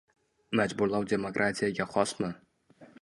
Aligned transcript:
Majburlov 0.59 1.05
demokratiyaga 1.11 1.87
xosmi? 1.93 2.31